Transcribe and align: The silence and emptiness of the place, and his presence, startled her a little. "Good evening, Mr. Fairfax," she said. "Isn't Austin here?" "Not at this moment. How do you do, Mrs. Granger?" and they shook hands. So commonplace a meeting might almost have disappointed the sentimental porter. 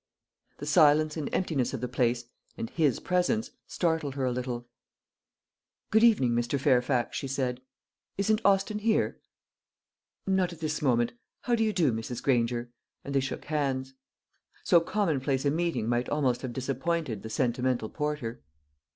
The 0.57 0.65
silence 0.65 1.15
and 1.15 1.29
emptiness 1.31 1.75
of 1.75 1.81
the 1.81 1.87
place, 1.87 2.25
and 2.57 2.71
his 2.71 2.99
presence, 2.99 3.51
startled 3.67 4.15
her 4.15 4.25
a 4.25 4.31
little. 4.31 4.67
"Good 5.91 6.03
evening, 6.03 6.31
Mr. 6.31 6.59
Fairfax," 6.59 7.15
she 7.15 7.27
said. 7.27 7.61
"Isn't 8.17 8.41
Austin 8.43 8.79
here?" 8.79 9.19
"Not 10.25 10.53
at 10.53 10.59
this 10.59 10.81
moment. 10.81 11.13
How 11.41 11.53
do 11.53 11.63
you 11.63 11.71
do, 11.71 11.91
Mrs. 11.93 12.23
Granger?" 12.23 12.71
and 13.05 13.13
they 13.13 13.19
shook 13.19 13.45
hands. 13.45 13.93
So 14.63 14.79
commonplace 14.81 15.45
a 15.45 15.51
meeting 15.51 15.87
might 15.87 16.09
almost 16.09 16.41
have 16.41 16.51
disappointed 16.51 17.21
the 17.21 17.29
sentimental 17.29 17.87
porter. 17.89 18.41